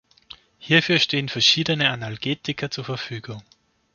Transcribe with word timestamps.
Hierfür 0.57 0.97
stehen 0.97 1.29
verschiedene 1.29 1.91
Analgetika 1.91 2.71
zur 2.71 2.83
Verfügung. 2.85 3.43